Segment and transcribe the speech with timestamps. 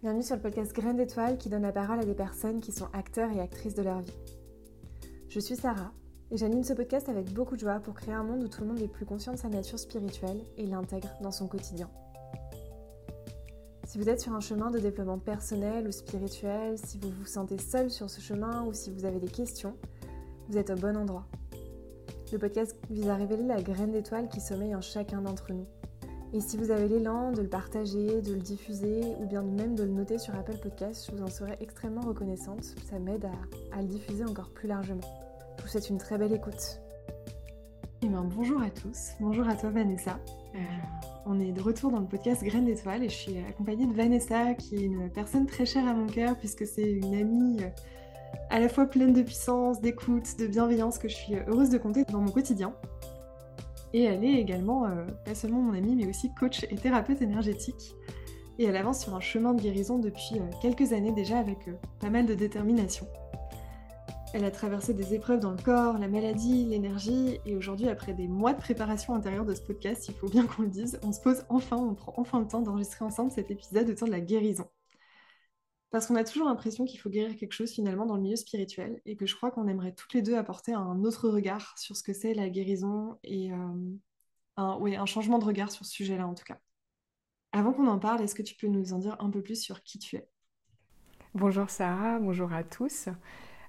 [0.00, 2.86] Bienvenue sur le podcast Graines d'étoiles qui donne la parole à des personnes qui sont
[2.92, 4.14] acteurs et actrices de leur vie.
[5.28, 5.90] Je suis Sarah
[6.30, 8.68] et j'anime ce podcast avec beaucoup de joie pour créer un monde où tout le
[8.68, 11.90] monde est plus conscient de sa nature spirituelle et l'intègre dans son quotidien.
[13.86, 17.58] Si vous êtes sur un chemin de développement personnel ou spirituel, si vous vous sentez
[17.58, 19.74] seul sur ce chemin ou si vous avez des questions,
[20.48, 21.26] vous êtes au bon endroit.
[22.30, 25.66] Le podcast vise à révéler la graine d'étoile qui sommeille en chacun d'entre nous
[26.32, 29.82] et si vous avez l'élan de le partager, de le diffuser ou bien même de
[29.82, 32.64] le noter sur Apple Podcasts, je vous en serais extrêmement reconnaissante.
[32.90, 33.26] Ça m'aide
[33.72, 35.00] à, le diffuser encore plus largement.
[35.56, 36.80] Je vous souhaite une très belle écoute.
[38.02, 39.12] Eh bien, bonjour à tous.
[39.20, 40.18] Bonjour à toi Vanessa.
[40.54, 40.58] Euh,
[41.24, 44.54] on est de retour dans le podcast Graines d'étoiles et je suis accompagnée de Vanessa
[44.54, 47.68] qui est une personne très chère à mon cœur puisque c'est une amie euh,
[48.50, 52.04] à la fois pleine de puissance, d'écoute, de bienveillance que je suis heureuse de compter
[52.04, 52.74] dans mon quotidien.
[53.92, 57.94] Et elle est également, euh, pas seulement mon amie, mais aussi coach et thérapeute énergétique.
[58.58, 61.72] Et elle avance sur un chemin de guérison depuis euh, quelques années déjà avec euh,
[62.00, 63.06] pas mal de détermination.
[64.34, 68.28] Elle a traversé des épreuves dans le corps, la maladie, l'énergie, et aujourd'hui, après des
[68.28, 71.20] mois de préparation intérieure de ce podcast, il faut bien qu'on le dise, on se
[71.20, 74.66] pose enfin, on prend enfin le temps d'enregistrer ensemble cet épisode autour de la guérison.
[75.90, 79.00] Parce qu'on a toujours l'impression qu'il faut guérir quelque chose finalement dans le milieu spirituel
[79.06, 82.02] et que je crois qu'on aimerait toutes les deux apporter un autre regard sur ce
[82.02, 83.56] que c'est la guérison et euh,
[84.58, 86.58] un, un changement de regard sur ce sujet-là en tout cas.
[87.52, 89.82] Avant qu'on en parle, est-ce que tu peux nous en dire un peu plus sur
[89.82, 90.28] qui tu es?
[91.34, 93.08] Bonjour Sarah, bonjour à tous.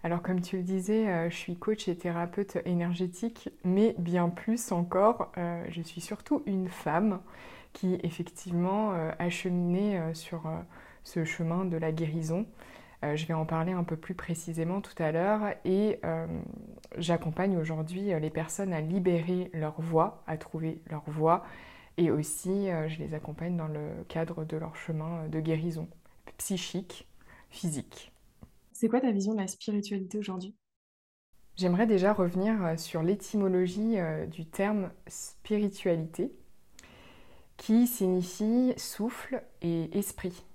[0.03, 4.73] Alors comme tu le disais, euh, je suis coach et thérapeute énergétique, mais bien plus
[4.73, 7.21] encore, euh, je suis surtout une femme
[7.71, 10.51] qui effectivement a cheminé sur
[11.03, 12.45] ce chemin de la guérison.
[13.03, 16.27] Euh, je vais en parler un peu plus précisément tout à l'heure et euh,
[16.97, 21.45] j'accompagne aujourd'hui euh, les personnes à libérer leur voix, à trouver leur voix
[21.97, 25.89] et aussi je les accompagne dans le cadre de leur chemin de guérison
[26.37, 27.05] psychique,
[27.49, 28.13] physique.
[28.71, 30.55] C'est quoi ta vision de la spiritualité aujourd'hui?
[31.57, 33.97] J'aimerais déjà revenir sur l'étymologie
[34.31, 36.31] du terme spiritualité
[37.57, 40.45] qui signifie souffle et esprit.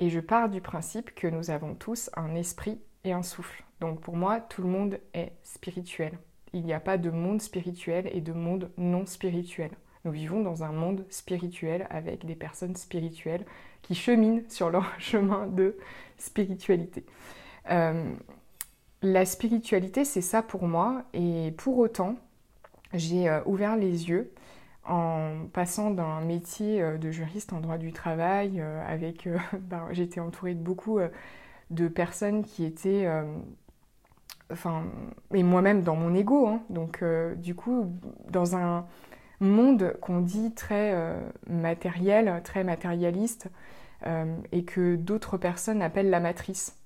[0.00, 3.64] Et je pars du principe que nous avons tous un esprit et un souffle.
[3.80, 6.18] Donc pour moi, tout le monde est spirituel.
[6.54, 9.70] Il n'y a pas de monde spirituel et de monde non spirituel.
[10.06, 13.44] Nous vivons dans un monde spirituel avec des personnes spirituelles
[13.82, 15.76] qui cheminent sur leur chemin de
[16.16, 17.04] spiritualité.
[17.70, 18.10] Euh,
[19.02, 21.04] la spiritualité, c'est ça pour moi.
[21.12, 22.16] Et pour autant,
[22.94, 24.32] j'ai euh, ouvert les yeux
[24.84, 29.86] en passant d'un métier euh, de juriste en droit du travail, euh, avec, euh, ben,
[29.92, 30.98] j'étais entourée de beaucoup
[31.70, 33.08] de personnes qui étaient,
[34.50, 34.84] enfin,
[35.32, 36.62] et moi-même dans mon ego, hein.
[36.68, 37.04] donc
[37.36, 37.92] du coup,
[38.28, 38.86] dans un
[39.38, 40.92] monde qu'on dit très
[41.48, 43.48] matériel, très matérialiste,
[44.50, 46.79] et que d'autres personnes appellent la matrice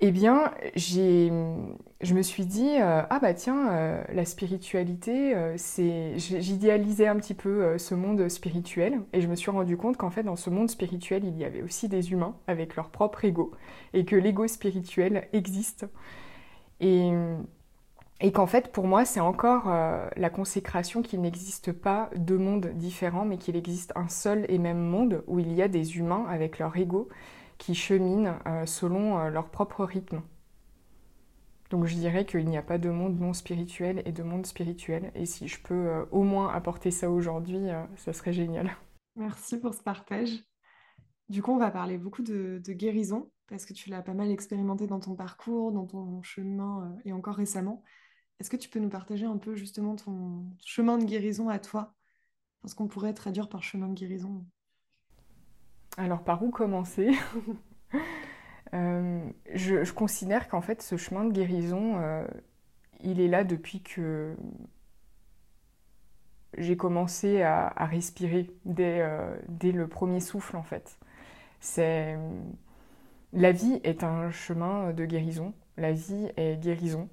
[0.00, 6.18] eh bien, je me suis dit, euh, ah bah tiens, euh, la spiritualité, euh, c'est,
[6.18, 10.22] j'idéalisais un petit peu ce monde spirituel, et je me suis rendu compte qu'en fait,
[10.22, 13.52] dans ce monde spirituel, il y avait aussi des humains avec leur propre ego,
[13.94, 15.86] et que l'ego spirituel existe,
[16.80, 17.10] et,
[18.20, 19.68] et qu'en fait, pour moi, c'est encore
[20.14, 24.78] la consécration qu'il n'existe pas deux mondes différents, mais qu'il existe un seul et même
[24.78, 27.08] monde où il y a des humains avec leur ego
[27.58, 30.22] qui cheminent euh, selon euh, leur propre rythme.
[31.70, 35.10] Donc je dirais qu'il n'y a pas de monde non spirituel et de monde spirituel.
[35.14, 38.76] Et si je peux euh, au moins apporter ça aujourd'hui, ça serait génial.
[39.16, 40.44] Merci pour ce partage.
[41.28, 44.86] Du coup, on va parler beaucoup de, guérison, parce que tu l'as pas mal expérimenté
[44.86, 47.82] dans ton parcours, dans ton chemin et encore récemment.
[48.38, 51.94] Est-ce que tu peux nous partager un peu justement ton chemin de guérison à toi?
[52.64, 54.44] Ce qu'on pourrait traduire par chemin de guérison
[55.96, 57.10] alors par où commencer?
[58.74, 59.24] Euh,
[59.54, 62.26] je, considère qu'en fait ce chemin de guérison, euh,
[63.00, 64.34] il est là depuis que
[66.58, 70.98] j'ai commencé à, respirer euh, dès, le premier souffle en fait.
[71.60, 72.18] C'est
[73.32, 75.54] la vie est un chemin de guérison.
[75.76, 77.08] La vie est guérison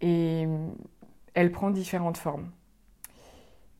[0.00, 0.46] et
[1.34, 2.50] elle prend différentes formes.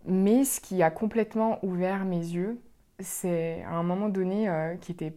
[0.04, 2.60] Mais ce qui a complètement ouvert mes yeux,
[3.00, 5.14] c'est un moment donné euh, qui était,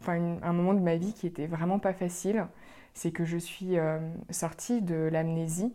[0.00, 2.46] enfin un moment de ma vie qui était vraiment pas facile.
[2.94, 3.98] C'est que je suis euh,
[4.30, 5.72] sortie de l'amnésie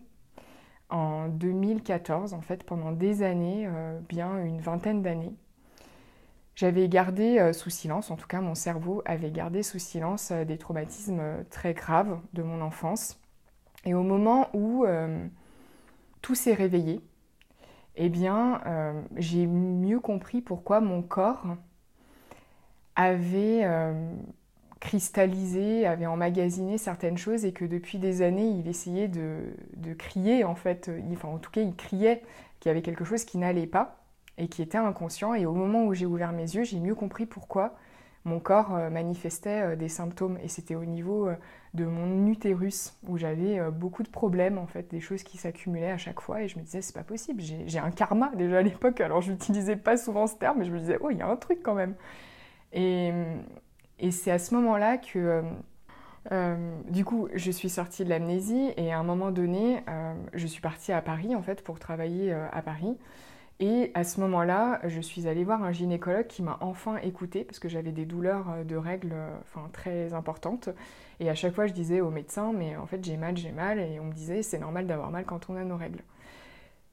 [0.89, 5.33] en 2014, en fait, pendant des années, euh, bien une vingtaine d'années.
[6.55, 11.43] J'avais gardé sous silence, en tout cas mon cerveau avait gardé sous silence des traumatismes
[11.49, 13.19] très graves de mon enfance.
[13.83, 14.85] Et au moment où
[16.21, 17.01] tout s'est réveillé,
[17.97, 21.45] eh bien, euh, j'ai mieux compris pourquoi mon corps
[22.95, 23.65] avait
[24.79, 29.53] cristallisé, avait emmagasiné certaines choses et que depuis des années, il essayait de,
[29.97, 32.21] crier, en fait, enfin en tout cas, il criait
[32.59, 33.97] qu'il y avait quelque chose qui n'allait pas
[34.37, 35.33] et qui était inconscient.
[35.33, 37.75] Et au moment où j'ai ouvert mes yeux, j'ai mieux compris pourquoi
[38.25, 40.37] mon corps euh, manifestait euh, des symptômes.
[40.43, 41.35] Et c'était au niveau euh,
[41.73, 45.97] de mon utérus où j'avais beaucoup de problèmes, en fait, des choses qui s'accumulaient à
[45.97, 46.41] chaque fois.
[46.41, 49.01] Et je me disais, c'est pas possible, j'ai un karma déjà à l'époque.
[49.01, 51.27] Alors je n'utilisais pas souvent ce terme, mais je me disais, oh, il y a
[51.27, 51.95] un truc quand même.
[52.71, 53.11] Et,
[54.09, 55.43] c'est à ce moment-là que,
[56.89, 59.83] du coup, je suis sortie de l'amnésie et à un moment donné,
[60.33, 62.97] je suis partie à Paris en fait pour travailler à Paris.
[63.59, 67.59] Et à ce moment-là, je suis allée voir un gynécologue qui m'a enfin écoutée parce
[67.59, 70.69] que j'avais des douleurs de règles enfin, très importantes.
[71.21, 73.79] Et à chaque fois, je disais au médecin, mais en fait, j'ai mal, j'ai mal.
[73.79, 76.03] Et on me disait, c'est normal d'avoir mal quand on a nos règles.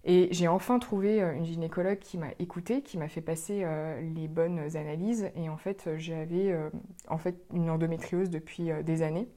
[0.04, 4.00] Et j'ai enfin trouvé euh, une gynécologue qui m'a écoutée, qui m'a fait passer euh,
[4.14, 5.30] les bonnes analyses.
[5.36, 6.70] Et en fait, j'avais euh,
[7.08, 9.28] en fait une endométriose depuis des années.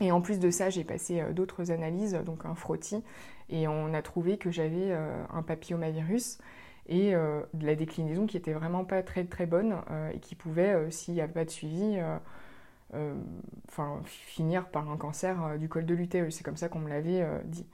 [0.00, 3.04] Et en plus de ça, j'ai passé d'autres analyses, donc un frottis,
[3.50, 4.92] et on a trouvé que j'avais
[5.30, 6.38] un papillomavirus
[6.88, 9.76] et de la déclinaison qui était vraiment pas très très bonne
[10.12, 12.00] et qui pouvait, s'il n'y avait pas de suivi,
[14.06, 16.36] finir par un cancer du col de l'utérus.
[16.36, 17.66] C'est comme ça qu'on me l'avait dit.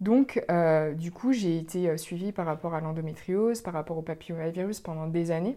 [0.00, 4.02] Donc, euh, du coup, j'ai été euh, suivie par rapport à l'endométriose, par rapport au
[4.02, 5.56] papillomavirus pendant des années.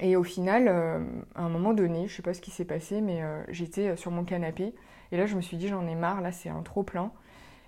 [0.00, 1.04] Et au final, euh,
[1.34, 4.10] à un moment donné, je ne sais pas ce qui s'est passé, mais j'étais sur
[4.10, 4.74] mon canapé.
[5.12, 7.12] Et là, je me suis dit, j'en ai marre, là, c'est un trop plein.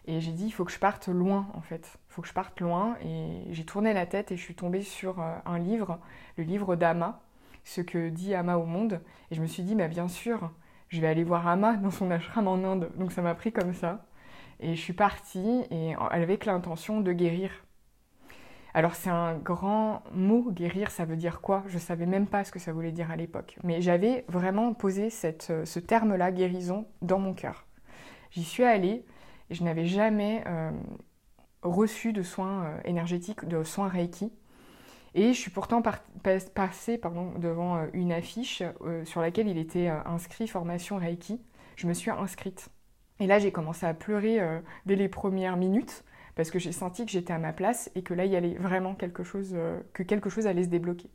[0.06, 1.98] Et j'ai dit, il faut que je parte loin, en fait.
[2.10, 2.96] Il faut que je parte loin.
[3.04, 6.00] Et j'ai tourné la tête et je suis tombée sur un livre,
[6.36, 7.20] le livre d'Ama,
[7.64, 9.00] Ce que dit Ama au monde.
[9.30, 10.50] Et je me suis dit, bah, bien sûr,
[10.88, 12.90] je vais aller voir Ama dans son ashram en Inde.
[12.96, 14.04] Donc ça m'a pris comme ça.
[14.60, 17.50] Et je suis partie et avec l'intention de guérir.
[18.76, 21.64] Alors c'est un grand mot, guérir, ça veut dire quoi?
[21.66, 23.56] Je ne savais même pas ce que ça voulait dire à l'époque.
[23.64, 27.64] Mais j'avais vraiment posé cette, ce terme-là, guérison, dans mon cœur.
[28.32, 29.06] J'y suis allée
[29.48, 30.72] et je n'avais jamais euh,
[31.62, 34.30] reçu de soins euh, énergétiques, de soins Reiki.
[35.14, 35.80] Et je suis pourtant
[36.52, 38.62] passée pardon, devant euh, une affiche
[39.04, 41.40] sur laquelle il était inscrit formation Reiki.
[41.76, 42.68] Je me suis inscrite.
[43.20, 46.04] Et là, j'ai commencé à pleurer euh, dès les premières minutes
[46.36, 48.54] parce que j'ai senti que j'étais à ma place et que là, il y allait
[48.54, 51.10] vraiment quelque chose, euh, que quelque chose allait se débloquer.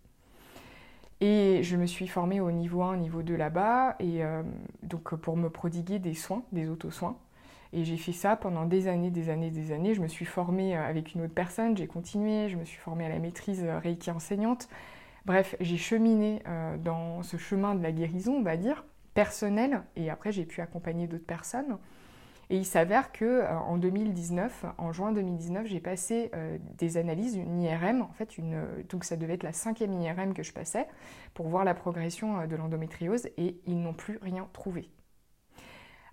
[1.21, 4.41] Et je me suis formée au niveau 1, niveau 2 là-bas, et euh,
[4.81, 7.15] donc pour me prodiguer des soins, des auto-soins.
[7.73, 9.93] Et j'ai fait ça pendant des années, des années, des années.
[9.93, 13.09] Je me suis formée avec une autre personne, j'ai continué, je me suis formée à
[13.09, 14.67] la maîtrise Reiki enseignante.
[15.25, 16.41] Bref, j'ai cheminé
[16.83, 18.83] dans ce chemin de la guérison, on va dire
[19.13, 21.77] personnel et après j'ai pu accompagner d'autres personnes.
[22.51, 27.37] Et il s'avère que euh, en 2019, en juin 2019, j'ai passé euh, des analyses,
[27.37, 30.85] une IRM, en fait, une, donc ça devait être la cinquième IRM que je passais
[31.33, 34.89] pour voir la progression euh, de l'endométriose et ils n'ont plus rien trouvé.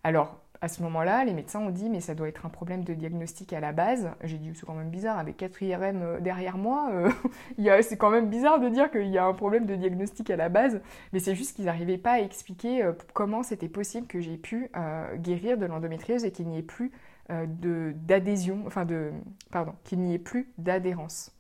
[0.04, 2.94] Alors, à ce moment-là, les médecins ont dit mais ça doit être un problème de
[2.94, 4.10] diagnostic à la base.
[4.24, 8.10] J'ai dit c'est quand même bizarre avec 4 IRM euh, derrière moi, euh, c'est quand
[8.10, 10.80] même bizarre de dire qu'il y a un problème de diagnostic à la base,
[11.12, 14.70] mais c'est juste qu'ils n'arrivaient pas à expliquer euh, comment c'était possible que j'ai pu
[15.16, 16.92] guérir de l'endométriose et qu'il n'y ait plus
[17.28, 19.12] d'adhésion, enfin de
[19.50, 21.32] pardon, qu'il n'y ait plus d'adhérence.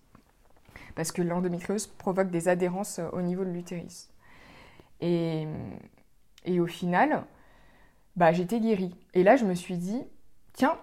[0.94, 4.10] Parce que l'endométriose provoque des adhérences au niveau de l'utérus.
[5.00, 5.46] Et,
[6.44, 7.24] et au final,
[8.18, 8.92] bah, j'étais guérie.
[9.14, 10.02] Et là, je me suis dit,
[10.52, 10.76] tiens,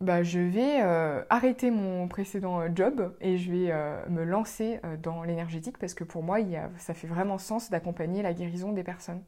[0.00, 4.80] bah, je vais euh, arrêter mon précédent euh, job et je vais euh, me lancer
[5.00, 8.34] dans l'énergétique parce que pour moi, il y a, ça fait vraiment sens d'accompagner la
[8.34, 9.22] guérison des personnes.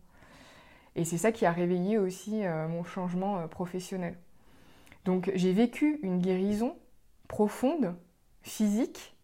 [0.96, 4.16] Et c'est ça qui a réveillé aussi mon changement professionnel.
[5.04, 6.76] Donc j'ai vécu une guérison
[7.26, 7.96] profonde,
[8.42, 9.16] physique,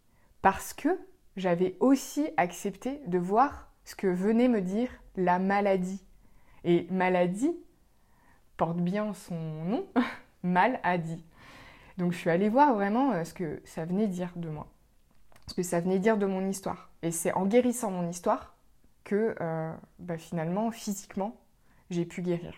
[0.42, 0.88] parce que
[1.36, 6.04] j'avais aussi accepté de voir ce que venait me dire la maladie.
[6.64, 7.56] Et maladie,
[8.60, 9.86] porte bien son nom,
[10.42, 11.24] mal a dit.
[11.96, 14.66] Donc je suis allée voir vraiment euh, ce que ça venait dire de moi,
[15.46, 16.90] ce que ça venait dire de mon histoire.
[17.00, 18.54] Et c'est en guérissant mon histoire
[19.02, 21.38] que euh, bah, finalement, physiquement,
[21.88, 22.52] j'ai pu guérir.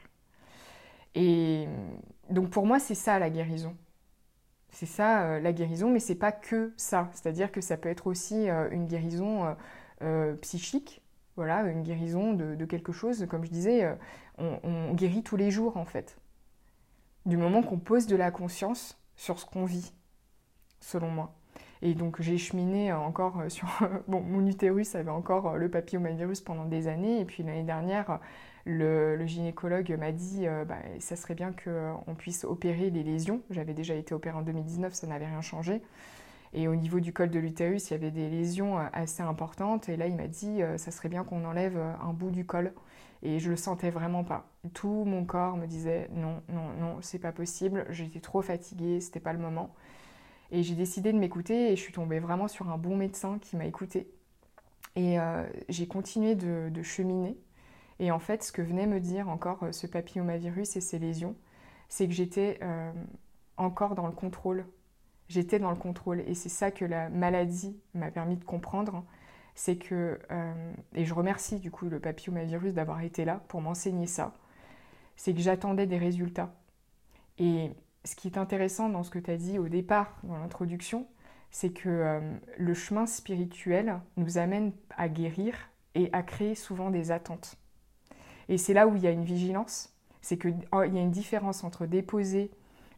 [1.14, 1.68] Et
[2.30, 3.76] donc pour moi, c'est ça la guérison.
[4.70, 7.10] C'est ça euh, la guérison, mais c'est pas que ça.
[7.12, 9.56] C'est-à-dire que ça peut être aussi une guérison
[10.40, 11.00] psychique,
[11.36, 13.26] voilà, une guérison de, quelque chose.
[13.28, 13.94] Comme je disais, euh,
[14.38, 16.18] on, guérit tous les jours en fait.
[17.24, 19.92] Du moment qu'on pose de la conscience sur ce qu'on vit,
[20.80, 21.34] selon moi.
[21.80, 23.68] Et donc j'ai cheminé encore euh, sur...
[24.08, 27.20] Mon utérus avait encore euh, le papillomavirus pendant des années.
[27.20, 28.20] Et puis l'année dernière,
[28.64, 33.42] le, gynécologue m'a dit bah, ça serait bien qu'on puisse opérer les lésions.
[33.50, 35.82] J'avais déjà été opérée en 2019, ça n'avait rien changé.
[36.52, 39.88] Et au niveau du col de l'utérus, il y avait des lésions assez importantes.
[39.88, 42.74] Et là, il m'a dit, ça serait bien qu'on enlève un bout du col.
[43.22, 44.50] Et je le sentais vraiment pas.
[44.74, 47.86] Tout mon corps me disait non, non, non, c'est pas possible.
[47.88, 49.74] J'étais trop fatiguée, c'était pas le moment.
[50.50, 53.56] Et j'ai décidé de m'écouter et je suis tombée vraiment sur un bon médecin qui
[53.56, 54.12] m'a écoutée.
[54.96, 57.38] Et euh, j'ai continué de, cheminer.
[57.98, 61.36] Et en fait, ce que venait me dire encore euh, ce papillomavirus et ces lésions,
[61.88, 62.92] c'est que j'étais euh,
[63.56, 64.66] encore dans le contrôle.
[65.32, 66.20] J'étais dans le contrôle.
[66.26, 69.02] Et c'est ça que la maladie m'a permis de comprendre
[69.54, 74.06] c'est que, euh, et je remercie du coup le papillomavirus d'avoir été là pour m'enseigner
[74.06, 74.34] ça,
[75.16, 76.54] c'est que j'attendais des résultats.
[77.38, 77.70] Et
[78.04, 81.06] ce qui est intéressant dans ce que tu as dit au départ, dans l'introduction,
[81.50, 82.20] c'est que euh,
[82.56, 85.54] le chemin spirituel nous amène à guérir
[85.94, 87.56] et à créer souvent des attentes.
[88.48, 91.10] Et c'est là où il y a une vigilance, c'est qu'il oh, y a une
[91.10, 92.50] différence entre déposer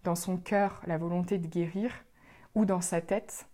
[0.05, 1.91] dans son cœur la volonté de guérir
[2.55, 3.47] ou dans sa tête.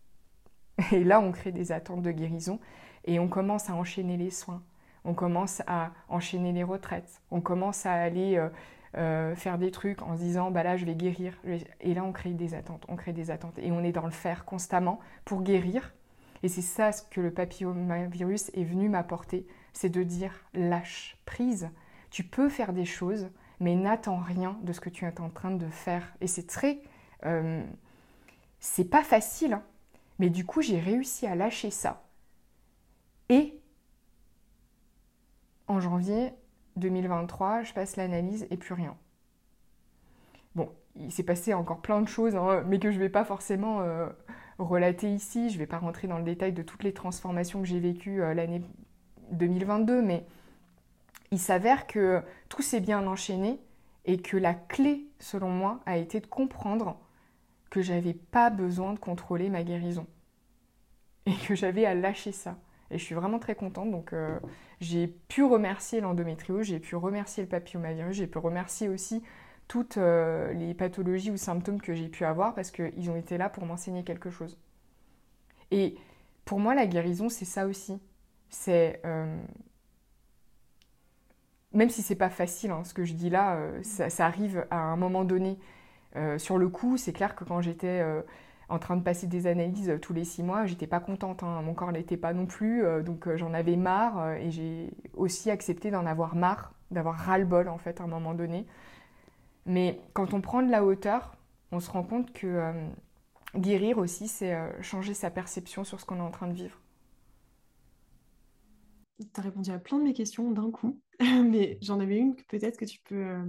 [0.92, 2.58] Et là, on crée des attentes de guérison.
[3.04, 4.62] Et on commence à enchaîner les soins,
[5.04, 8.48] on commence à enchaîner les retraites, on commence à aller euh,
[8.96, 11.34] euh, faire des trucs en se disant bah là je vais guérir.
[11.80, 13.58] Et là on crée des attentes, on crée des attentes.
[13.58, 15.94] Et on est dans le faire constamment pour guérir.
[16.42, 21.70] Et c'est ça ce que le papillomavirus est venu m'apporter, c'est de dire lâche prise.
[22.10, 23.30] Tu peux faire des choses,
[23.60, 26.14] mais n'attends rien de ce que tu es en train de faire.
[26.20, 26.80] Et c'est très...
[27.26, 27.62] Euh,
[28.60, 29.62] c'est pas facile, hein.
[30.18, 32.02] mais du coup j'ai réussi à lâcher ça
[33.28, 33.60] et
[35.68, 36.32] en janvier
[36.76, 38.96] 2023, je passe l'analyse et plus rien.
[40.56, 43.24] Bon, il s'est passé encore plein de choses, hein, mais que je ne vais pas
[43.24, 44.08] forcément euh,
[44.58, 45.48] relater ici.
[45.48, 48.20] Je ne vais pas rentrer dans le détail de toutes les transformations que j'ai vécues
[48.20, 48.62] euh, l'année
[49.30, 50.26] 2022, mais
[51.30, 53.60] il s'avère que tout s'est bien enchaîné
[54.06, 56.98] et que la clé, selon moi, a été de comprendre
[57.70, 60.06] que j'avais pas besoin de contrôler ma guérison
[61.26, 62.58] et que j'avais à lâcher ça.
[62.90, 63.90] Et je suis vraiment très contente.
[63.90, 64.38] Donc, euh,
[64.80, 69.22] j'ai pu remercier l'endométriose, j'ai pu remercier le papillomavirus, j'ai pu remercier aussi
[69.68, 73.48] toutes euh, les pathologies ou symptômes que j'ai pu avoir parce qu'ils ont été là
[73.48, 74.58] pour m'enseigner quelque chose.
[75.70, 75.96] Et
[76.44, 78.00] pour moi, la guérison, c'est ça aussi.
[78.48, 79.00] C'est.
[79.06, 79.40] Euh,
[81.72, 84.78] même si c'est pas facile, hein, ce que je dis là, ça, ça, arrive à
[84.78, 85.56] un moment donné.
[86.38, 88.02] Sur le coup, c'est clair que quand j'étais
[88.70, 91.60] en train de passer des analyses euh, tous les six mois, j'étais pas contente, hein.
[91.62, 95.50] mon corps l'était pas non plus, euh, donc euh, j'en avais marre et j'ai aussi
[95.50, 98.66] accepté d'en avoir marre, d'avoir ras-le-bol en fait à un moment donné.
[99.66, 101.36] Mais quand on prend de la hauteur,
[101.72, 102.72] on se rend compte que
[103.54, 106.80] guérir aussi, c'est changer sa perception sur ce qu'on est en train de vivre.
[109.18, 112.42] Tu as répondu à plein de mes questions d'un coup, mais j'en avais une que
[112.44, 113.44] peut-être que tu peux,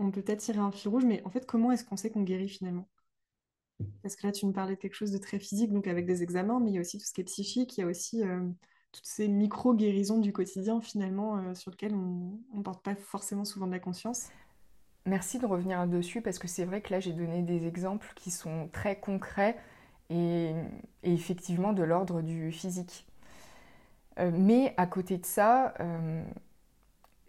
[0.00, 2.22] on peut peut-être tirer un fil rouge, mais en fait, comment est-ce qu'on sait qu'on
[2.22, 2.88] guérit finalement?
[4.02, 6.22] Parce que là, tu me parlais de quelque chose de très physique, donc avec des
[6.22, 8.22] examens, mais il y a aussi tout ce qui est psychique, il y a aussi
[8.22, 8.40] euh,
[8.92, 13.66] toutes ces micro-guérisons du quotidien, finalement, euh, sur lesquelles on ne porte pas forcément souvent
[13.66, 14.28] de la conscience.
[15.06, 18.30] Merci de revenir dessus, parce que c'est vrai que là, j'ai donné des exemples qui
[18.30, 19.56] sont très concrets
[20.10, 20.52] et,
[21.02, 23.06] effectivement de l'ordre du physique.
[24.18, 25.74] Euh, mais à côté de ça,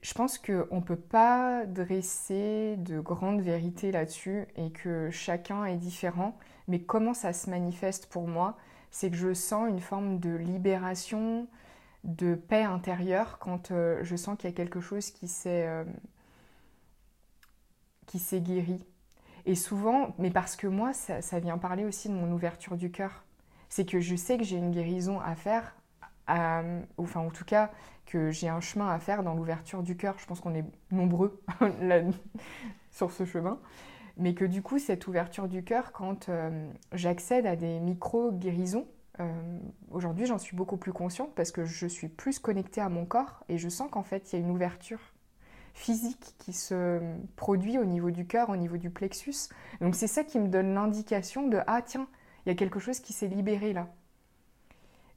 [0.01, 5.77] je pense qu'on ne peut pas dresser de grandes vérités là-dessus et que chacun est
[5.77, 6.37] différent.
[6.67, 8.57] Mais comment ça se manifeste pour moi
[8.89, 11.47] C'est que je sens une forme de libération,
[12.03, 15.83] de paix intérieure quand euh, je sens qu'il y a quelque chose qui s'est euh,
[18.07, 18.83] qui s'est guéri.
[19.45, 22.91] Et souvent, mais parce que moi, ça, ça, vient parler aussi de mon ouverture du
[22.91, 23.23] cœur.
[23.69, 25.75] C'est que je sais que j'ai une guérison à faire,
[26.97, 27.71] enfin en tout cas,
[28.05, 30.15] que j'ai un chemin à faire dans l'ouverture du cœur.
[30.19, 31.41] Je pense qu'on est nombreux
[32.91, 33.59] sur ce chemin.
[34.17, 38.85] Mais que du coup, cette ouverture du cœur, quand euh, j'accède à des micro-guérisons,
[39.19, 39.59] euh,
[39.89, 43.43] aujourd'hui j'en suis beaucoup plus consciente parce que je suis plus connectée à mon corps
[43.49, 45.01] et je sens qu'en fait il y a une ouverture
[45.73, 46.99] physique qui se
[47.35, 49.49] produit au niveau du cœur, au niveau du plexus.
[49.79, 52.07] Donc c'est ça qui me donne l'indication de ah tiens,
[52.45, 53.87] il y a quelque chose qui s'est libéré là.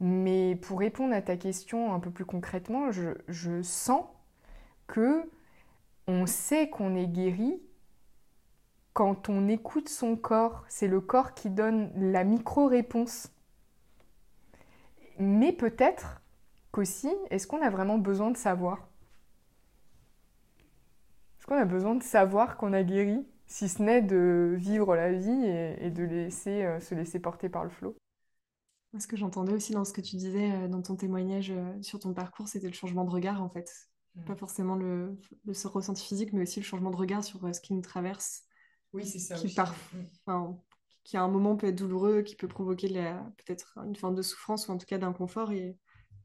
[0.00, 4.04] Mais pour répondre à ta question un peu plus concrètement, je, sens
[4.86, 5.30] que
[6.06, 7.62] on sait qu'on est guéri
[8.92, 10.64] quand on écoute son corps.
[10.68, 13.30] C'est le corps qui donne la micro-réponse.
[15.18, 16.20] Mais peut-être
[16.72, 18.88] qu'aussi, est-ce qu'on a vraiment besoin de savoir?
[21.38, 25.12] Est-ce qu'on a besoin de savoir qu'on a guéri, si ce n'est de vivre la
[25.12, 25.44] vie
[25.78, 27.96] et, de euh, se laisser porter par le flot?
[28.98, 31.98] Ce que j'entendais aussi dans ce que tu disais euh, dans ton témoignage euh, sur
[31.98, 33.70] ton parcours, c'était le changement de regard en fait.
[34.14, 34.24] Mm.
[34.24, 37.60] Pas forcément le, le, ressenti physique, mais aussi le changement de regard sur euh, ce
[37.60, 38.42] qui nous traverse.
[38.92, 39.34] Oui, c'est ça.
[39.34, 40.56] Qui, mm.
[41.02, 44.68] qui à un moment peut être douloureux, qui peut provoquer peut-être une forme de souffrance
[44.68, 45.50] ou en tout cas d'inconfort.
[45.50, 45.76] Et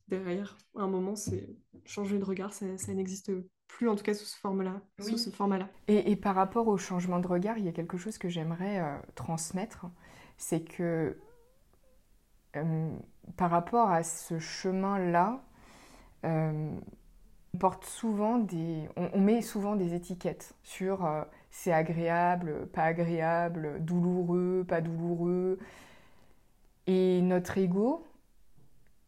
[0.07, 3.31] derrière, à un moment, c'est changer de regard, ça, n'existe
[3.67, 4.81] plus, en tout cas sous ce format-là.
[4.99, 5.69] ce format-là.
[5.87, 8.97] Et, par rapport au changement de regard, il y a quelque chose que j'aimerais euh,
[9.15, 9.87] transmettre,
[10.37, 11.17] c'est que
[12.55, 12.89] euh,
[13.37, 15.41] par rapport à ce chemin-là,
[16.25, 16.71] euh,
[17.53, 23.83] on porte souvent des, on, met souvent des étiquettes sur euh, c'est agréable, pas agréable,
[23.83, 25.59] douloureux, pas douloureux.
[26.87, 28.05] Et notre ego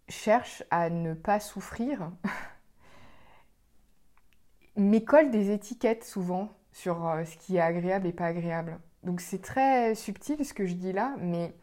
[0.07, 2.11] cherche à ne pas souffrir,
[4.75, 8.79] mais colle des étiquettes souvent sur ce qui est agréable et pas agréable.
[9.03, 11.55] Donc c'est très subtil ce que je dis là, mais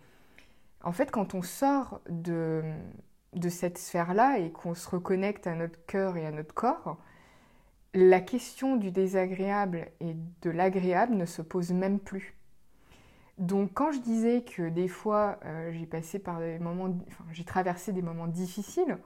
[0.82, 2.62] en fait quand on sort de,
[3.48, 6.98] cette sphère-là et qu'on se reconnecte à notre cœur et à notre corps,
[7.94, 12.34] la question du désagréable et de l'agréable ne se pose même plus.
[13.38, 16.96] Donc quand je disais que des fois euh, j'ai passé par des moments,
[17.32, 18.98] j'ai traversé des moments difficiles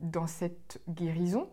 [0.00, 1.48] dans cette guérison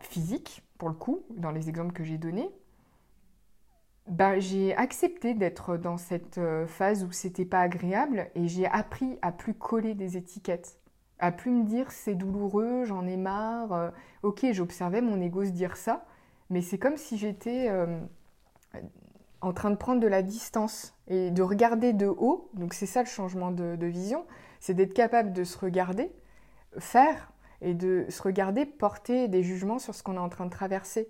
[0.00, 2.50] physique, pour le coup, dans les exemples que j'ai donnés,
[4.06, 9.18] bah, j'ai accepté d'être dans cette euh, phase où c'était pas agréable et j'ai appris
[9.22, 10.78] à plus coller des étiquettes,
[11.18, 13.72] à plus me dire c'est douloureux, j'en ai marre.
[13.72, 13.90] Euh,
[14.22, 16.04] ok, j'observais mon ego se dire ça,
[16.50, 17.98] mais c'est comme si j'étais euh,
[19.40, 22.50] en train de prendre de la distance et de regarder de haut.
[22.54, 24.26] Donc c'est ça le changement de vision,
[24.60, 26.12] c'est d'être capable de se regarder,
[26.78, 27.32] faire
[27.62, 31.08] et de se regarder porter des jugements sur ce qu'on est en train de traverser.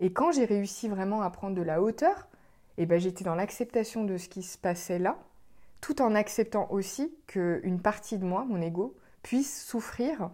[0.00, 2.28] Et quand j'ai réussi vraiment à prendre de la hauteur,
[2.78, 5.18] et ben, j'étais dans l'acceptation de ce qui se passait là,
[5.80, 10.30] tout en acceptant aussi qu'une partie de moi, mon ego, puisse souffrir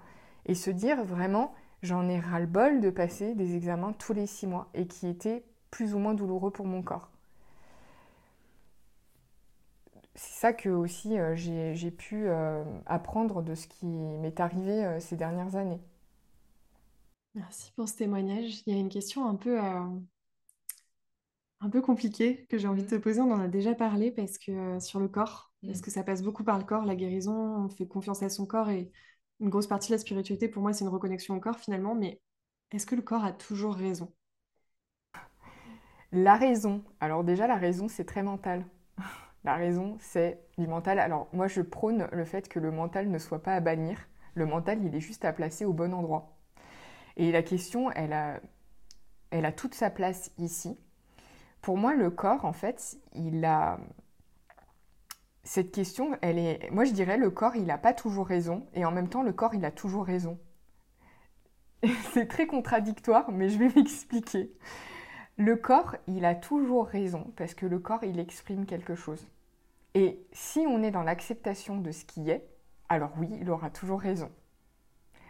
[0.47, 4.69] et se dire vraiment j'en ai ras-le-bol de passer des examens tous les six mois
[4.75, 7.11] et qui étaient plus ou moins douloureux pour mon corps.
[10.15, 15.01] C'est ça que aussi euh, j'ai pu euh, apprendre de ce qui m'est arrivé euh,
[15.01, 15.81] ces dernières années.
[17.35, 18.63] Merci pour ce témoignage.
[18.67, 19.59] Il y a une question un peu
[21.61, 23.01] un peu compliqué que j'ai envie de te mmh.
[23.01, 23.21] poser.
[23.21, 25.83] On en a déjà parlé parce que euh, sur le corps, parce mmh.
[25.83, 28.71] que ça passe beaucoup par le corps, la guérison, on fait confiance à son corps
[28.71, 28.91] et
[29.41, 31.95] une grosse partie de la spiritualité, pour moi, c'est une reconnexion au corps finalement.
[31.95, 32.21] Mais
[32.73, 34.13] est-ce que le corps a toujours raison?
[36.13, 36.83] La raison.
[37.01, 38.65] Alors déjà, la raison, c'est très mental.
[39.45, 40.99] la raison, c'est du mental.
[40.99, 44.09] Alors moi, je prône le fait que le mental ne soit pas à bannir.
[44.35, 46.37] Le mental, il est juste à placer au bon endroit.
[47.17, 48.41] Et la question, elle a,
[49.31, 50.79] elle a toute sa place ici
[51.63, 53.79] pour moi, le corps, en fait, il a.
[55.43, 56.71] Cette question, elle est.
[56.71, 59.33] Moi, je dirais, le corps, il n'a pas toujours raison, et en même temps, le
[59.33, 60.39] corps, il a toujours raison.
[62.13, 64.53] C'est très contradictoire, mais je vais m'expliquer.
[65.37, 69.27] Le corps, il a toujours raison, parce que le corps, il exprime quelque chose.
[69.95, 72.47] Et si on est dans l'acceptation de ce qui est,
[72.89, 74.31] alors oui, il aura toujours raison.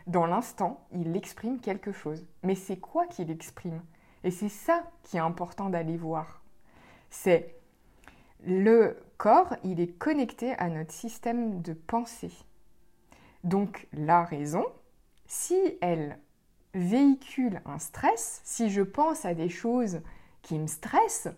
[0.07, 2.27] Dans l'instant, il exprime quelque chose.
[2.43, 3.83] Mais c'est quoi qu'il exprime?
[4.25, 6.43] Et c'est ça qui est important d'aller voir.
[7.11, 7.57] C'est
[8.45, 12.33] le corps, il est connecté à notre système de pensée.
[13.45, 14.65] Donc la raison,
[15.27, 16.19] si elle
[16.75, 20.01] véhicule un stress, si je pense à des choses
[20.43, 21.29] qui me stressent,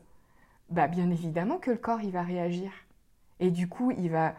[0.70, 2.72] bah bien évidemment que le corps il va réagir.
[3.40, 4.34] Et du coup, il va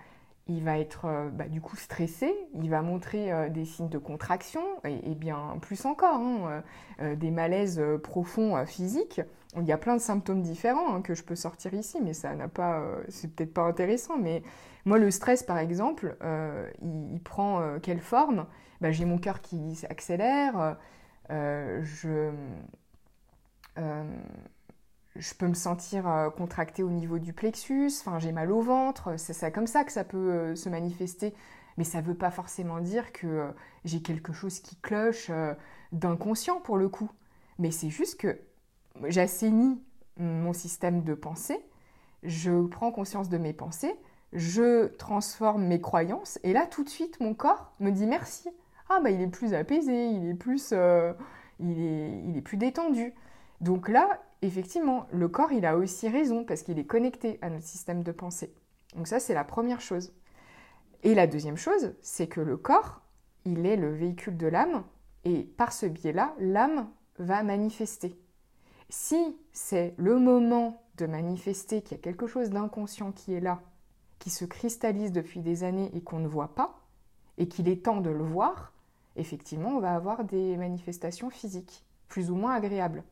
[0.47, 3.97] il va être euh, bah, du coup stressé, il va montrer euh, des signes de
[3.97, 6.63] contraction et, bien plus encore, hein,
[7.01, 9.21] euh, des malaises profonds physiques.
[9.55, 12.35] Il y a plein de symptômes différents hein, que je peux sortir ici, mais ça
[12.35, 14.17] n'a pas, c'est peut-être pas intéressant.
[14.17, 14.41] Mais
[14.85, 16.17] moi, le stress, par exemple,
[16.81, 18.47] il, prend quelle forme?
[18.81, 20.77] Bah, J'ai mon cœur qui s'accélère,
[21.29, 22.31] je
[25.15, 29.17] je peux me sentir euh, contractée au niveau du plexus, enfin j'ai mal au ventre,
[29.17, 31.33] c'est ça comme ça que ça peut euh, se manifester.
[31.77, 33.51] Mais ça ne veut pas forcément dire que euh,
[33.83, 35.31] j'ai quelque chose qui cloche
[35.91, 37.09] d'inconscient pour le coup.
[37.57, 38.39] Mais c'est juste que
[39.07, 39.81] j'assainis
[40.17, 41.59] mon système de pensée,
[42.21, 43.95] je prends conscience de mes pensées,
[44.33, 48.49] je transforme mes croyances, et là tout de suite mon corps me dit merci.
[48.89, 50.73] Ah bah il est plus apaisé, il est plus,
[51.59, 53.13] il est, il est plus détendu.
[53.61, 57.65] Donc là, effectivement, le corps, il a aussi raison parce qu'il est connecté à notre
[57.65, 58.53] système de pensée.
[58.95, 60.13] Donc ça, c'est la première chose.
[61.03, 63.01] Et la deuxième chose, c'est que le corps,
[63.45, 64.83] il est le véhicule de l'âme,
[65.25, 68.17] et par ce biais-là, l'âme va manifester.
[68.89, 73.61] Si c'est le moment de manifester qu'il y a quelque chose d'inconscient qui est là,
[74.19, 76.79] qui se cristallise depuis des années et qu'on ne voit pas,
[77.37, 78.73] et qu'il est temps de le voir,
[79.15, 83.03] effectivement, on va avoir des manifestations physiques, plus ou moins agréables.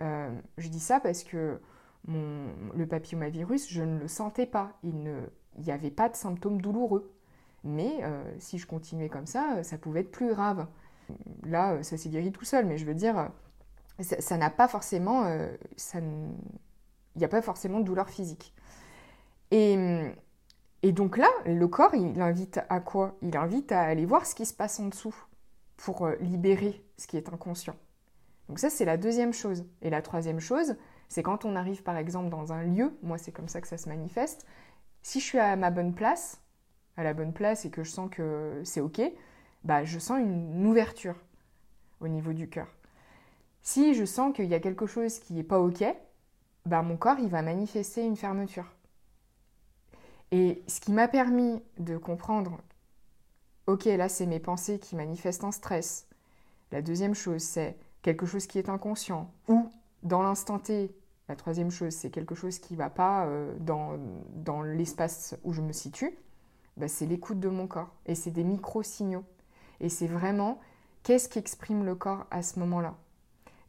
[0.00, 1.60] Euh, je dis ça parce que
[2.06, 4.72] le papillomavirus, je ne le sentais pas.
[4.82, 5.12] Il
[5.58, 7.12] n'y avait pas de symptômes douloureux.
[7.64, 10.66] Mais euh, si je continuais comme ça, ça pouvait être plus grave.
[11.42, 13.30] Là, ça s'est guéri tout seul, mais je veux dire,
[14.00, 15.26] ça n'a pas forcément...
[15.26, 18.54] il n'y a pas forcément de douleur physique.
[19.50, 20.12] Et,
[20.82, 23.16] et donc là, le corps, il invite à quoi?
[23.22, 25.14] Il invite à aller voir ce qui se passe en dessous
[25.76, 27.76] pour euh, libérer ce qui est inconscient.
[28.48, 29.64] Donc ça, c'est la deuxième chose.
[29.82, 30.76] Et la troisième chose,
[31.08, 33.78] c'est quand on arrive par exemple dans un lieu, moi c'est comme ça que ça
[33.78, 34.46] se manifeste,
[35.02, 36.40] si je suis à ma bonne place,
[36.96, 39.00] à la bonne place et que je sens que c'est ok,
[39.64, 41.16] bah je sens une ouverture
[42.00, 42.68] au niveau du cœur.
[43.62, 45.84] Si je sens qu'il y a quelque chose qui n'est pas ok,
[46.66, 48.70] bah mon corps il va manifester une fermeture.
[50.30, 52.58] Et ce qui m'a permis de comprendre,
[53.66, 56.06] ok, là c'est mes pensées qui manifestent un stress.
[56.70, 59.30] La deuxième chose, c'est quelque chose qui est inconscient.
[59.48, 59.70] Ou
[60.02, 60.94] dans l'instant T,
[61.28, 63.98] la troisième chose, c'est quelque chose qui ne va pas euh, dans,
[64.34, 66.16] dans l'espace où je me situe.
[66.76, 67.94] Bah, c'est l'écoute de mon corps.
[68.06, 69.24] Et c'est des micro-signaux.
[69.80, 70.60] Et c'est vraiment
[71.02, 72.96] qu'est-ce qu'exprime le corps à ce moment-là?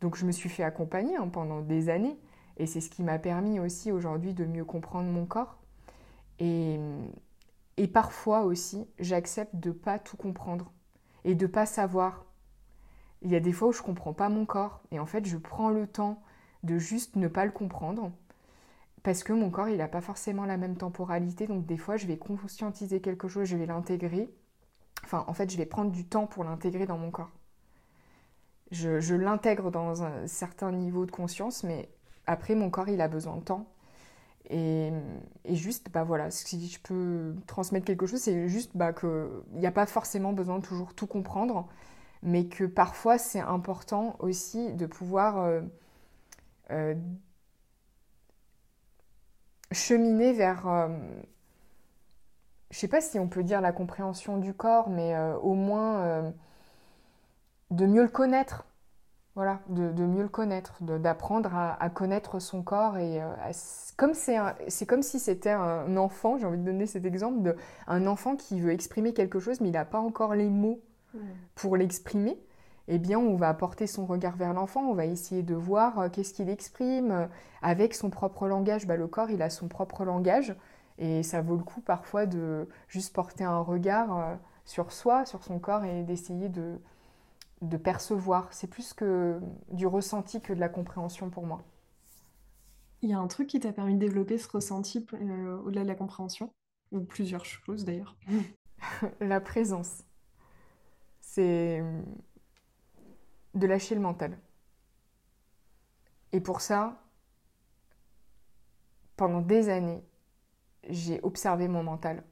[0.01, 2.17] Donc je me suis fait accompagner hein, pendant des années.
[2.57, 5.57] Et c'est ce qui m'a permis aussi aujourd'hui de mieux comprendre mon corps
[6.39, 6.79] et,
[7.77, 10.71] et parfois aussi, j'accepte de pas tout comprendre
[11.23, 12.25] et de pas savoir.
[13.21, 15.37] Il y a des fois où je comprends pas mon corps et en fait, je
[15.37, 16.21] prends le temps
[16.63, 18.11] de juste ne pas le comprendre
[19.03, 21.47] parce que mon corps, il n'a pas forcément la même temporalité.
[21.47, 24.29] Donc des fois, je vais conscientiser quelque chose, je vais l'intégrer.
[25.03, 27.31] Enfin, en fait, je vais prendre du temps pour l'intégrer dans mon corps.
[28.71, 31.89] Je, je l'intègre dans un certain niveau de conscience, mais
[32.27, 33.67] après, mon corps, il a besoin de temps
[34.49, 34.91] et,
[35.45, 39.71] juste, bah voilà, si je peux transmettre quelque chose, c'est juste bah, qu'il n'y a
[39.71, 41.67] pas forcément besoin de toujours tout comprendre,
[42.23, 45.61] mais que parfois c'est important aussi de pouvoir euh,
[46.71, 46.95] euh,
[49.71, 50.89] cheminer vers, euh,
[52.71, 56.33] je sais pas si on peut dire la compréhension du corps, mais au moins
[57.71, 58.65] de mieux le connaître
[59.39, 62.97] voilà, de, mieux le connaître, d'apprendre à, connaître son corps.
[62.97, 63.29] Et euh,
[63.95, 67.55] comme c'est comme si c'était un enfant, j'ai envie de donner cet exemple, de,
[67.87, 70.81] un enfant qui veut exprimer quelque chose, mais il n'a pas encore les mots
[71.55, 72.39] pour l'exprimer.
[72.87, 76.09] Eh bien, on va porter son regard vers l'enfant, on va essayer de voir euh,
[76.09, 77.27] qu'est-ce qu'il exprime euh,
[77.61, 78.87] avec son propre langage.
[78.87, 80.55] Bah, le corps, il a son propre langage.
[80.97, 85.57] Et ça vaut le coup parfois de juste porter un regard sur soi, sur son
[85.57, 86.77] corps, et d'essayer de,
[87.61, 88.51] de percevoir.
[88.51, 89.39] C'est plus que
[89.71, 91.63] du ressenti que de la compréhension pour moi.
[93.01, 95.87] Il y a un truc qui t'a permis de développer ce ressenti euh, au-delà de
[95.87, 96.51] la compréhension,
[96.91, 98.17] ou plusieurs choses d'ailleurs.
[99.21, 100.03] la présence.
[101.31, 101.83] C'est
[103.53, 104.35] de lâcher le mental.
[106.31, 106.97] Et pour ça,
[109.15, 110.03] pendant des années,
[110.89, 112.23] j'ai observé mon mental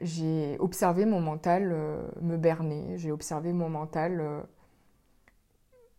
[0.00, 4.42] j'ai observé mon mental euh, me berner, j'ai observé mon mental euh,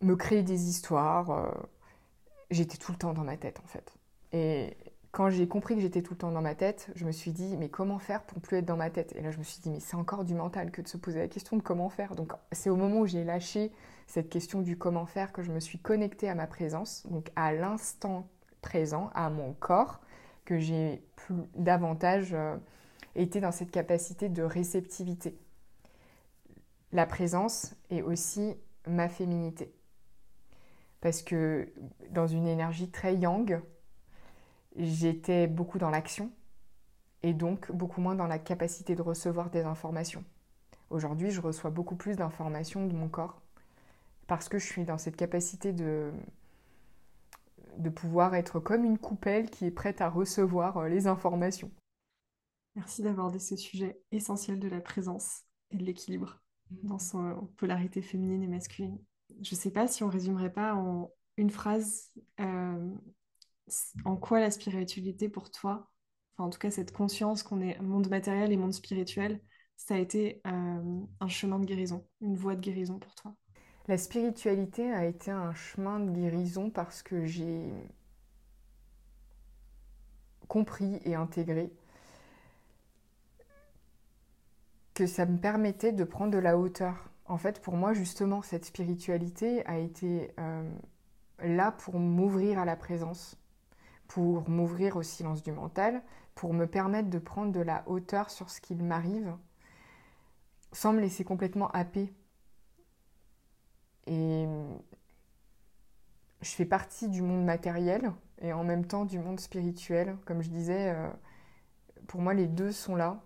[0.02, 1.30] me créer des histoires.
[1.30, 1.50] Euh,
[2.50, 3.94] j'étais tout le temps dans ma tête en fait.
[4.32, 4.76] Et
[5.16, 7.56] quand j'ai compris que j'étais tout le temps dans ma tête, je me suis dit
[7.56, 9.14] mais comment faire pour plus être dans ma tête?
[9.16, 11.20] Et là je me suis dit mais c'est encore du mental que de se poser
[11.20, 12.14] la question de comment faire.
[12.14, 13.72] Donc c'est au moment où j'ai lâché
[14.06, 17.54] cette question du comment faire que je me suis connectée à ma présence, donc à
[17.54, 18.28] l'instant
[18.60, 20.02] présent, à mon corps,
[20.44, 22.36] que j'ai plus davantage
[23.14, 25.38] était dans cette capacité de réceptivité.
[26.92, 28.54] La présence est aussi
[28.86, 29.72] ma féminité.
[31.00, 31.72] Parce que
[32.10, 33.62] dans une énergie très yang,
[34.76, 36.30] j'étais beaucoup dans l'action
[37.22, 40.24] et donc beaucoup moins dans la capacité de recevoir des informations.
[40.90, 43.40] Aujourd'hui, je reçois beaucoup plus d'informations de mon corps
[44.26, 46.12] parce que je suis dans cette capacité de,
[47.78, 51.70] de pouvoir être comme une coupelle qui est prête à recevoir euh, les informations.
[52.74, 58.42] Merci d'aborder ce sujet essentiel de la présence et de l'équilibre dans son polarité féminine
[58.42, 58.98] et masculine.
[59.40, 62.10] Je ne sais pas si on résumerait pas en une phrase
[62.40, 62.94] euh,
[64.04, 65.90] en quoi la spiritualité pour toi,
[66.38, 69.40] en tout cas cette conscience qu'on est monde matériel et monde spirituel,
[69.76, 73.34] ça a été euh, un chemin de guérison, une voie de guérison pour toi?
[73.88, 77.72] La spiritualité a été un chemin de guérison parce que j'ai
[80.48, 81.72] compris et intégré
[84.94, 87.10] que ça me permettait de prendre de la hauteur.
[87.26, 90.68] En fait, pour moi, justement, cette spiritualité a été euh,
[91.40, 93.36] là pour m'ouvrir à la présence,
[94.08, 96.02] pour m'ouvrir au silence du mental,
[96.34, 99.34] pour me permettre de prendre de la hauteur sur ce qu'il m'arrive,
[100.72, 102.12] sans me laisser complètement happer.
[104.06, 104.46] Et
[106.42, 110.16] je fais partie du monde matériel et en même temps du monde spirituel.
[110.26, 111.08] Comme je disais, euh,
[112.06, 113.20] pour moi, les deux sont là.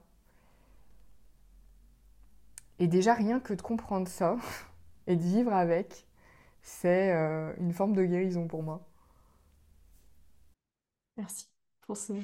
[2.79, 4.37] Et déjà, rien que de comprendre ça
[5.07, 6.07] et de vivre avec,
[6.63, 8.81] c'est euh, une forme de guérison pour moi.
[11.21, 11.51] Merci
[11.83, 12.15] pour ce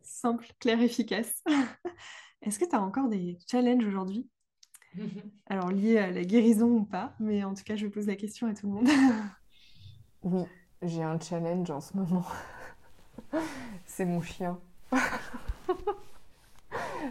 [0.00, 1.44] simple, clair, efficace.
[2.40, 4.26] Est-ce que tu as encore des challenges aujourd'hui?
[5.46, 8.46] Alors liés à la guérison ou pas, mais en tout cas, je pose la question
[8.46, 8.88] à tout le monde.
[10.22, 10.44] oui,
[10.80, 12.24] j'ai un challenge en ce moment.
[13.84, 14.58] c'est mon chien.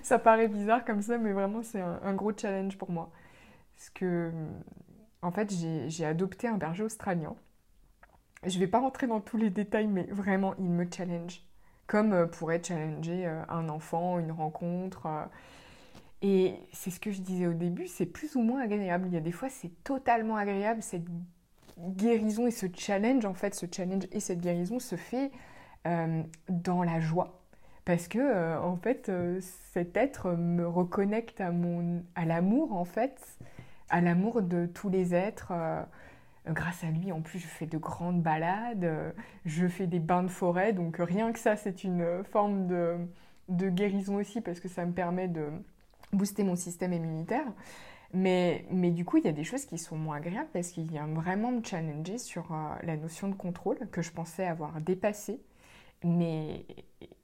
[0.02, 3.12] ça paraît bizarre comme ça, mais vraiment, c'est un, gros challenge pour moi.
[3.76, 4.32] Parce que,
[5.22, 5.54] en fait,
[5.86, 7.36] j'ai adopté un berger australien.
[8.46, 11.42] Je ne vais pas rentrer dans tous les détails, mais vraiment, il me challenge.
[11.88, 15.06] Comme euh, pourrait challenger euh, un enfant, une rencontre.
[15.06, 15.26] Euh.
[16.22, 19.08] Et c'est ce que je disais au début, c'est plus ou moins agréable.
[19.08, 20.82] Il y a des fois, c'est totalement agréable.
[20.82, 21.06] Cette
[21.78, 25.32] guérison et ce challenge, en fait, ce challenge et cette guérison se fait
[26.48, 27.42] dans la joie
[27.84, 29.12] parce que en fait
[29.74, 33.20] cet être me reconnecte à mon à l'amour en fait
[33.90, 35.52] à l'amour de tous les êtres
[36.48, 39.14] grâce à lui en plus je fais de grandes balades
[39.46, 42.98] je fais des bains de forêt donc rien que ça c'est une forme de,
[43.48, 45.48] de guérison aussi parce que ça me permet de
[46.12, 47.46] booster mon système immunitaire
[48.14, 50.86] mais, mais du coup, il y a des choses qui sont moins agréables parce qu'il
[50.86, 55.42] vient vraiment me challenger sur la notion de contrôle que je pensais avoir dépassée.
[56.04, 56.66] Mais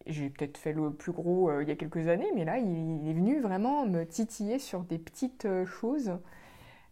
[0.08, 3.08] j'ai peut-être fait le plus gros euh, il y a quelques années, mais là, il,
[3.08, 6.18] est venu vraiment me titiller sur des petites euh, choses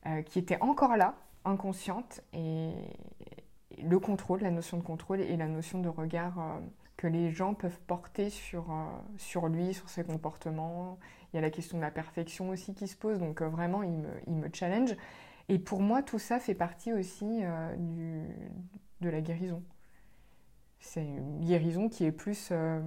[0.06, 1.16] euh, qui étaient encore là,
[1.48, 2.72] inconscientes, et
[3.84, 6.60] le contrôle, la notion de contrôle et la notion de regard
[6.98, 8.76] que les gens peuvent porter sur,
[9.18, 10.98] sur lui, sur ses comportements.
[11.32, 13.94] Il y a la question de la perfection aussi qui se pose, donc vraiment, il
[13.94, 14.96] me, il me, challenge.
[15.50, 17.42] Et pour moi, tout ça fait partie aussi
[17.78, 18.24] du,
[19.02, 19.64] de la guérison.
[20.80, 22.82] C'est une guérison qui est plus euh,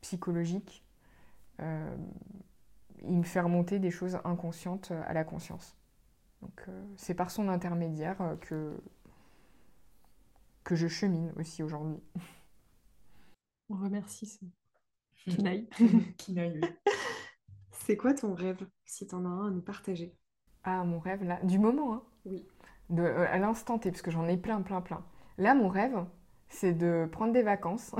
[0.00, 0.84] psychologique.
[1.60, 1.96] Euh,
[3.02, 5.76] il me fait remonter des choses inconscientes à la conscience.
[6.42, 8.76] Donc euh, c'est par son intermédiaire que,
[10.64, 12.00] que je chemine aussi aujourd'hui.
[13.70, 14.44] On remercie ce
[15.30, 15.68] Kinaï.
[16.16, 16.60] Kinaï,
[17.70, 20.14] C'est quoi ton rêve, si tu en as un à nous partager?
[20.64, 22.46] Ah, mon rêve, là, du moment, hein Oui.
[22.90, 25.04] De, à l'instant T, parce que j'en ai plein, plein, plein.
[25.36, 26.04] Là, mon rêve,
[26.48, 27.94] c'est de prendre des vacances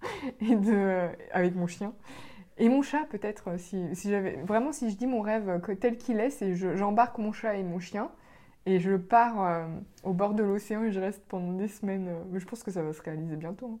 [0.40, 1.94] et de, avec mon chien.
[2.62, 4.36] Et mon chat, peut-être, si, si j'avais.
[4.44, 7.80] Vraiment, si je dis mon rêve tel qu'il est, c'est j'embarque mon chat et mon
[7.80, 8.08] chien
[8.66, 9.66] et je pars euh,
[10.04, 12.06] au bord de l'océan et je reste pendant des semaines.
[12.08, 13.66] Euh, mais je pense que ça va se réaliser bientôt.
[13.66, 13.78] Hein.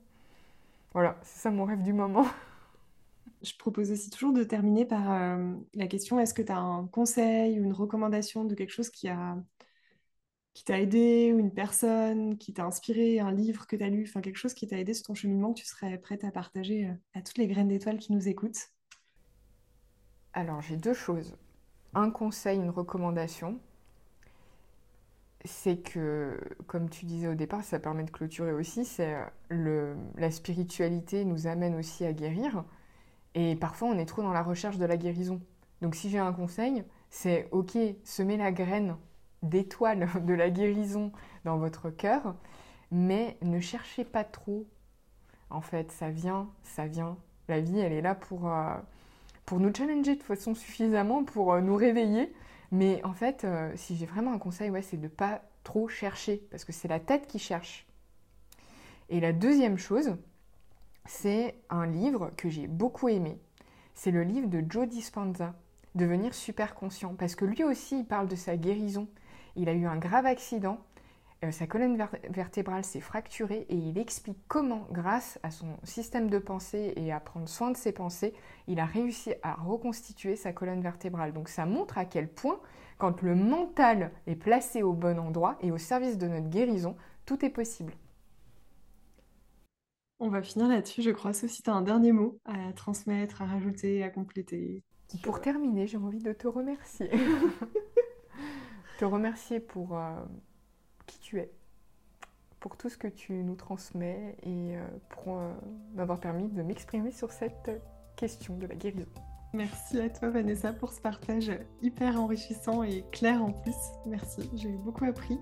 [0.94, 2.26] Voilà, c'est ça mon rêve du moment.
[3.42, 6.86] Je propose aussi toujours de terminer par euh, la question est-ce que tu as un
[6.86, 9.36] conseil ou une recommandation de quelque chose qui a
[10.54, 14.04] qui t'a aidé, ou une personne qui t'a inspiré, un livre que tu as lu,
[14.06, 16.86] enfin quelque chose qui t'a aidé sur ton cheminement que tu serais prête à partager
[16.86, 18.68] euh, à toutes les graines d'étoiles qui nous écoutent?
[20.34, 21.36] Alors j'ai deux choses.
[21.94, 23.60] Un conseil, une recommandation.
[25.44, 26.38] C'est que,
[26.68, 29.16] comme tu disais au départ, ça permet de clôturer aussi, c'est
[29.50, 32.64] euh, la spiritualité nous amène aussi à guérir.
[33.34, 35.40] Et parfois, on est trop dans la recherche de la guérison.
[35.80, 38.96] Donc, si j'ai un conseil, c'est ok, semer la graine
[39.42, 41.12] d'étoiles de la guérison
[41.44, 42.34] dans votre cœur,
[42.90, 44.66] mais ne cherchez pas trop.
[45.50, 47.16] En fait, ça vient, ça vient.
[47.48, 48.74] La vie, elle est là pour, euh,
[49.52, 52.32] nous challenger de façon suffisamment, pour euh, nous réveiller.
[52.70, 56.38] Mais en fait, euh, si j'ai vraiment un conseil, c'est de ne pas trop chercher,
[56.50, 57.86] parce que c'est la tête qui cherche.
[59.10, 60.16] Et la deuxième chose,
[61.04, 63.38] c'est un livre que j'ai beaucoup aimé.
[63.94, 65.54] C'est le livre de Joe Dispenza,
[65.94, 69.08] Devenir super conscient, parce que lui aussi, il parle de sa guérison.
[69.56, 70.78] Il a eu un grave accident,
[71.44, 76.38] euh, sa colonne vertébrale s'est fracturée et il explique comment, grâce à son système de
[76.38, 78.32] pensée et à prendre soin de ses pensées,
[78.68, 81.32] il a réussi à reconstituer sa colonne vertébrale.
[81.32, 82.60] Donc ça montre à quel point,
[82.98, 87.44] quand le mental est placé au bon endroit et au service de notre guérison, tout
[87.44, 87.94] est possible.
[90.20, 93.42] On va finir là-dessus, je crois, sauf si tu as un dernier mot à transmettre,
[93.42, 94.84] à rajouter, à compléter.
[95.24, 97.10] Pour terminer, j'ai envie de te remercier.
[99.02, 100.14] te remercier pour euh,
[101.06, 101.50] qui tu es,
[102.60, 105.50] pour tout ce que tu nous transmets et euh, pour euh,
[105.96, 107.68] m'avoir permis de m'exprimer sur cette
[108.14, 109.08] question de la guérison.
[109.54, 111.50] Merci à toi Vanessa pour ce partage
[111.82, 113.74] hyper enrichissant et clair en plus.
[114.06, 115.36] Merci, j'ai beaucoup appris.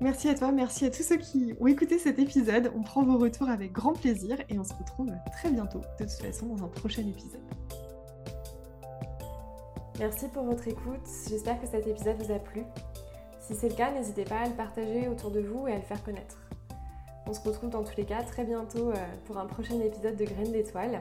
[0.00, 2.72] Merci à toi, merci à tous ceux qui ont écouté cet épisode.
[2.74, 6.10] On prend vos retours avec grand plaisir et on se retrouve très bientôt, de toute
[6.22, 7.42] façon, dans un prochain épisode.
[9.98, 12.64] Merci pour votre écoute, j'espère que cet épisode vous a plu.
[13.40, 15.82] Si c'est le cas, n'hésitez pas à le partager autour de vous et à le
[15.82, 16.36] faire connaître.
[17.26, 20.24] On se retrouve dans tous les cas très bientôt euh, pour un prochain épisode de
[20.26, 21.00] Graines d'étoiles.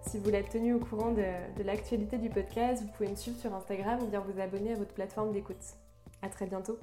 [0.00, 1.22] Si vous voulez être tenu au courant de,
[1.56, 4.76] de l'actualité du podcast, vous pouvez me suivre sur Instagram ou bien vous abonner à
[4.76, 5.76] votre plateforme d'écoute.
[6.20, 6.78] À très bientôt